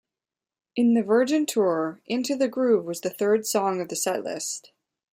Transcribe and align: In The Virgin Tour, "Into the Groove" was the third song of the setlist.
In 0.75 0.95
The 0.95 1.03
Virgin 1.03 1.45
Tour, 1.45 2.01
"Into 2.07 2.35
the 2.35 2.47
Groove" 2.47 2.85
was 2.85 3.01
the 3.01 3.11
third 3.11 3.45
song 3.45 3.79
of 3.79 3.89
the 3.89 3.95
setlist. 3.95 4.71